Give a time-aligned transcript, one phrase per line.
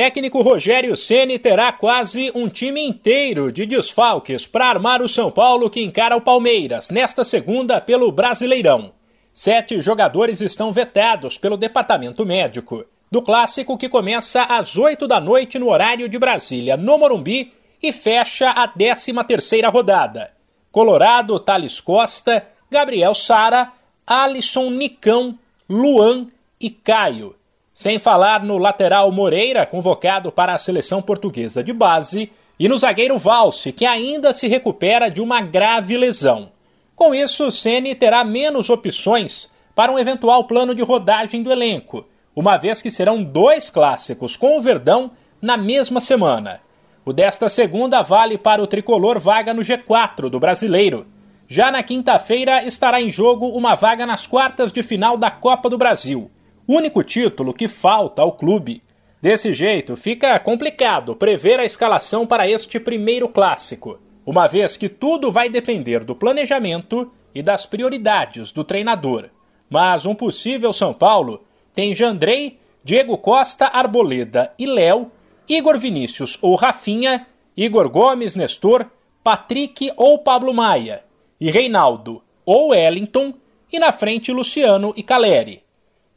[0.00, 5.68] Técnico Rogério Ceni terá quase um time inteiro de desfalques para armar o São Paulo
[5.68, 8.92] que encara o Palmeiras nesta segunda pelo Brasileirão.
[9.32, 15.58] Sete jogadores estão vetados pelo departamento médico do clássico que começa às 8 da noite
[15.58, 17.52] no horário de Brasília, no Morumbi,
[17.82, 20.32] e fecha a 13 terceira rodada.
[20.70, 23.72] Colorado, Thales Costa, Gabriel Sara,
[24.06, 25.36] Alisson Nicão,
[25.68, 26.28] Luan
[26.60, 27.34] e Caio.
[27.78, 33.16] Sem falar no lateral Moreira, convocado para a seleção portuguesa de base, e no zagueiro
[33.16, 36.50] Valse, que ainda se recupera de uma grave lesão.
[36.96, 42.56] Com isso, Ceni terá menos opções para um eventual plano de rodagem do elenco, uma
[42.56, 46.60] vez que serão dois clássicos com o Verdão na mesma semana.
[47.04, 51.06] O desta segunda vale para o tricolor vaga no G4 do Brasileiro.
[51.46, 55.78] Já na quinta-feira estará em jogo uma vaga nas quartas de final da Copa do
[55.78, 56.28] Brasil
[56.68, 58.82] único título que falta ao clube.
[59.22, 65.32] Desse jeito, fica complicado prever a escalação para este primeiro clássico, uma vez que tudo
[65.32, 69.30] vai depender do planejamento e das prioridades do treinador.
[69.70, 75.10] Mas um possível São Paulo tem Jandrei, Diego Costa, Arboleda e Léo,
[75.48, 78.86] Igor Vinícius ou Rafinha, Igor Gomes, Nestor,
[79.24, 81.02] Patrick ou Pablo Maia,
[81.40, 83.34] e Reinaldo ou Wellington,
[83.70, 85.67] e na frente Luciano e Caleri.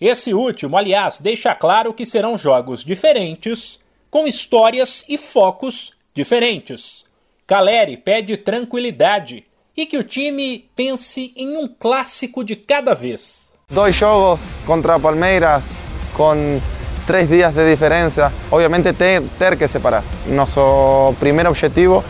[0.01, 7.05] Esse último, aliás, deixa claro que serão jogos diferentes, com histórias e focos diferentes.
[7.45, 9.45] Caleri pede tranquilidade
[9.77, 13.53] e que o time pense em um clássico de cada vez.
[13.69, 15.69] Dois jogos contra Palmeiras
[16.13, 16.59] com
[17.05, 18.33] três dias de diferença.
[18.51, 20.03] Obviamente ter, ter que separar.
[20.25, 22.03] Nosso primeiro objetivo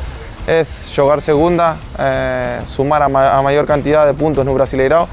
[0.47, 5.09] é jogar segunda, eh, sumar a, ma a maior quantidade de pontos no Brasileirão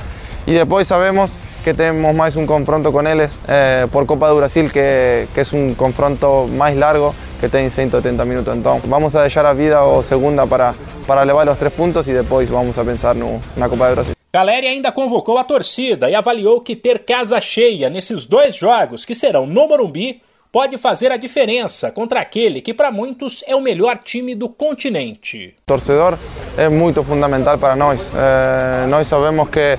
[0.46, 4.72] e depois sabemos que tenemos más un confronto con ellos eh, por Copa de Brasil,
[4.72, 8.54] que, que, es un confronto más largo, que tiene 180 minutos.
[8.56, 10.74] Entonces, vamos a dejar a vida o segunda para,
[11.06, 14.14] para levar os três pontos e depois vamos a pensar no, na Copa do Brasil.
[14.30, 19.14] Caleri ainda convocou a torcida e avaliou que ter casa cheia nesses dois jogos, que
[19.14, 20.20] serão no Morumbi,
[20.52, 25.54] pode fazer a diferença contra aquele que para muitos é o melhor time do continente.
[25.62, 26.18] O torcedor
[26.56, 28.10] é muito fundamental para nós.
[28.14, 29.78] Eh, nós sabemos que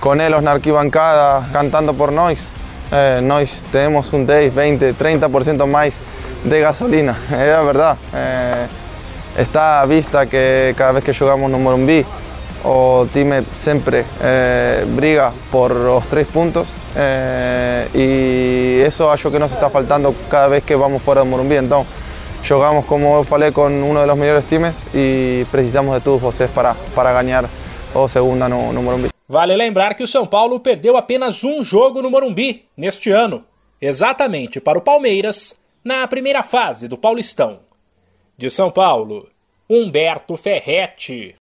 [0.00, 2.48] con él na arquibancada cantando por nós,
[2.92, 6.02] eh, nós temos um 10, 20, 30% mais
[6.44, 7.98] de gasolina, é a verdade.
[8.14, 8.66] Eh,
[9.38, 12.04] está à vista que cada vez que jogamos no Morumbi,
[12.64, 19.52] o time sempre eh, briga por os três pontos eh, e isso acho que nos
[19.52, 21.56] está faltando cada vez que vamos fora do Morumbi.
[21.56, 21.86] Então,
[22.42, 26.74] jogamos, como eu falei, com um dos melhores times e precisamos de todos vocês para,
[26.94, 27.44] para ganhar
[27.94, 29.08] o segunda no, no Morumbi.
[29.28, 33.44] Vale lembrar que o São Paulo perdeu apenas um jogo no Morumbi neste ano,
[33.80, 37.60] exatamente para o Palmeiras, na primeira fase do Paulistão.
[38.36, 39.28] De São Paulo,
[39.68, 41.36] Humberto Ferretti.